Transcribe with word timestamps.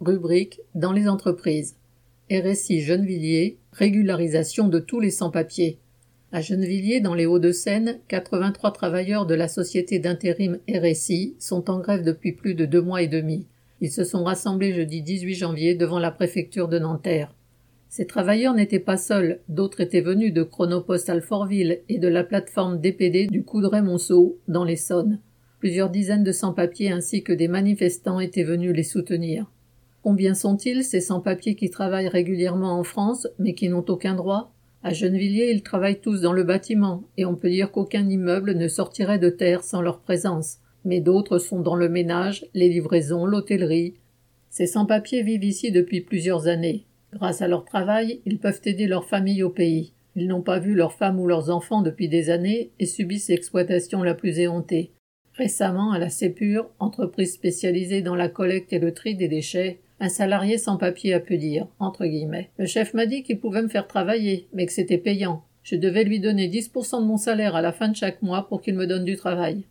rubrique 0.00 0.60
Dans 0.74 0.92
les 0.92 1.08
entreprises. 1.08 1.74
RSI 2.30 2.82
Gennevilliers, 2.82 3.58
régularisation 3.72 4.68
de 4.68 4.78
tous 4.78 5.00
les 5.00 5.10
sans-papiers. 5.10 5.78
À 6.30 6.40
Gennevilliers, 6.40 7.00
dans 7.00 7.14
les 7.14 7.26
Hauts-de-Seine, 7.26 7.98
83 8.06 8.72
travailleurs 8.72 9.26
de 9.26 9.34
la 9.34 9.48
société 9.48 9.98
d'intérim 9.98 10.58
RSI 10.70 11.34
sont 11.38 11.68
en 11.70 11.80
grève 11.80 12.04
depuis 12.04 12.32
plus 12.32 12.54
de 12.54 12.64
deux 12.64 12.82
mois 12.82 13.02
et 13.02 13.08
demi. 13.08 13.46
Ils 13.80 13.90
se 13.90 14.04
sont 14.04 14.24
rassemblés 14.24 14.72
jeudi 14.72 15.02
18 15.02 15.34
janvier 15.34 15.74
devant 15.74 15.98
la 15.98 16.10
préfecture 16.10 16.68
de 16.68 16.78
Nanterre. 16.78 17.34
Ces 17.88 18.06
travailleurs 18.06 18.54
n'étaient 18.54 18.78
pas 18.78 18.98
seuls, 18.98 19.40
d'autres 19.48 19.80
étaient 19.80 20.02
venus 20.02 20.32
de 20.32 20.42
Chronopost 20.42 21.08
Alfortville 21.08 21.80
et 21.88 21.98
de 21.98 22.08
la 22.08 22.22
plateforme 22.22 22.80
DPD 22.80 23.26
du 23.26 23.42
Coudray-Monceau, 23.42 24.38
dans 24.46 24.64
l'Essonne. 24.64 25.18
Plusieurs 25.58 25.90
dizaines 25.90 26.24
de 26.24 26.32
sans-papiers 26.32 26.92
ainsi 26.92 27.24
que 27.24 27.32
des 27.32 27.48
manifestants 27.48 28.20
étaient 28.20 28.44
venus 28.44 28.74
les 28.74 28.84
soutenir. 28.84 29.50
Combien 30.02 30.34
sont-ils 30.34 30.84
ces 30.84 31.00
sans-papiers 31.00 31.54
qui 31.54 31.70
travaillent 31.70 32.08
régulièrement 32.08 32.78
en 32.78 32.84
France 32.84 33.26
mais 33.38 33.54
qui 33.54 33.68
n'ont 33.68 33.84
aucun 33.88 34.14
droit? 34.14 34.52
À 34.82 34.92
Gennevilliers, 34.92 35.50
ils 35.50 35.62
travaillent 35.62 36.00
tous 36.00 36.20
dans 36.20 36.32
le 36.32 36.44
bâtiment 36.44 37.02
et 37.16 37.24
on 37.24 37.34
peut 37.34 37.50
dire 37.50 37.72
qu'aucun 37.72 38.08
immeuble 38.08 38.54
ne 38.54 38.68
sortirait 38.68 39.18
de 39.18 39.28
terre 39.28 39.64
sans 39.64 39.82
leur 39.82 40.00
présence. 40.00 40.58
Mais 40.84 41.00
d'autres 41.00 41.38
sont 41.38 41.60
dans 41.60 41.74
le 41.74 41.88
ménage, 41.88 42.46
les 42.54 42.68
livraisons, 42.68 43.26
l'hôtellerie. 43.26 43.94
Ces 44.50 44.66
sans-papiers 44.66 45.22
vivent 45.22 45.44
ici 45.44 45.72
depuis 45.72 46.00
plusieurs 46.00 46.46
années. 46.46 46.86
Grâce 47.12 47.42
à 47.42 47.48
leur 47.48 47.64
travail, 47.64 48.20
ils 48.24 48.38
peuvent 48.38 48.60
aider 48.64 48.86
leurs 48.86 49.08
familles 49.08 49.42
au 49.42 49.50
pays. 49.50 49.92
Ils 50.14 50.28
n'ont 50.28 50.42
pas 50.42 50.58
vu 50.58 50.74
leurs 50.74 50.94
femmes 50.94 51.18
ou 51.18 51.26
leurs 51.26 51.50
enfants 51.50 51.82
depuis 51.82 52.08
des 52.08 52.30
années 52.30 52.70
et 52.78 52.86
subissent 52.86 53.28
l'exploitation 53.28 54.02
la 54.02 54.14
plus 54.14 54.38
éhontée. 54.38 54.92
Récemment, 55.34 55.92
à 55.92 55.98
la 55.98 56.08
Sépure, 56.08 56.70
entreprise 56.78 57.32
spécialisée 57.32 58.02
dans 58.02 58.16
la 58.16 58.28
collecte 58.28 58.72
et 58.72 58.78
le 58.78 58.92
tri 58.92 59.14
des 59.14 59.28
déchets, 59.28 59.80
un 60.00 60.08
salarié 60.08 60.58
sans 60.58 60.76
papier 60.76 61.14
a 61.14 61.20
pu 61.20 61.38
dire, 61.38 61.66
entre 61.80 62.06
guillemets. 62.06 62.50
Le 62.58 62.66
chef 62.66 62.94
m'a 62.94 63.06
dit 63.06 63.22
qu'il 63.22 63.40
pouvait 63.40 63.62
me 63.62 63.68
faire 63.68 63.88
travailler, 63.88 64.46
mais 64.52 64.66
que 64.66 64.72
c'était 64.72 64.98
payant. 64.98 65.42
Je 65.64 65.76
devais 65.76 66.04
lui 66.04 66.20
donner 66.20 66.48
10% 66.48 67.00
de 67.00 67.06
mon 67.06 67.16
salaire 67.16 67.56
à 67.56 67.62
la 67.62 67.72
fin 67.72 67.88
de 67.88 67.96
chaque 67.96 68.22
mois 68.22 68.48
pour 68.48 68.62
qu'il 68.62 68.74
me 68.74 68.86
donne 68.86 69.04
du 69.04 69.16
travail. 69.16 69.64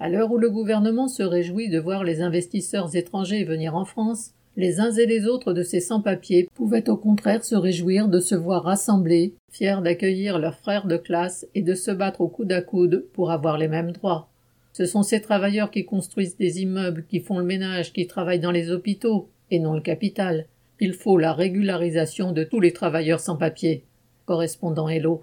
À 0.00 0.08
l'heure 0.08 0.30
où 0.30 0.38
le 0.38 0.50
gouvernement 0.50 1.08
se 1.08 1.22
réjouit 1.22 1.68
de 1.68 1.78
voir 1.78 2.04
les 2.04 2.20
investisseurs 2.20 2.94
étrangers 2.94 3.44
venir 3.44 3.74
en 3.74 3.84
France, 3.84 4.32
les 4.56 4.80
uns 4.80 4.90
et 4.90 5.06
les 5.06 5.26
autres 5.26 5.52
de 5.52 5.62
ces 5.62 5.80
sans-papiers 5.80 6.48
pouvaient 6.54 6.90
au 6.90 6.96
contraire 6.96 7.44
se 7.44 7.54
réjouir 7.54 8.08
de 8.08 8.18
se 8.18 8.34
voir 8.34 8.64
rassemblés, 8.64 9.34
fiers 9.52 9.80
d'accueillir 9.82 10.40
leurs 10.40 10.58
frères 10.58 10.88
de 10.88 10.96
classe 10.96 11.46
et 11.54 11.62
de 11.62 11.74
se 11.74 11.92
battre 11.92 12.20
au 12.20 12.28
coude 12.28 12.50
à 12.50 12.60
coude 12.60 13.06
pour 13.12 13.30
avoir 13.30 13.56
les 13.56 13.68
mêmes 13.68 13.92
droits. 13.92 14.28
Ce 14.72 14.84
sont 14.84 15.04
ces 15.04 15.20
travailleurs 15.20 15.70
qui 15.70 15.84
construisent 15.84 16.36
des 16.36 16.62
immeubles, 16.62 17.04
qui 17.08 17.20
font 17.20 17.38
le 17.38 17.44
ménage, 17.44 17.92
qui 17.92 18.06
travaillent 18.06 18.40
dans 18.40 18.50
les 18.50 18.70
hôpitaux, 18.70 19.28
et 19.50 19.58
non 19.58 19.74
le 19.74 19.80
capital. 19.80 20.46
Il 20.80 20.94
faut 20.94 21.18
la 21.18 21.32
régularisation 21.32 22.32
de 22.32 22.44
tous 22.44 22.60
les 22.60 22.72
travailleurs 22.72 23.20
sans 23.20 23.36
papier. 23.36 23.84
Correspondant 24.26 24.88
Hello. 24.88 25.16